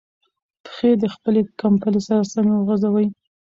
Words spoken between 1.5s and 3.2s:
کمپلې سره سمې وغځوئ.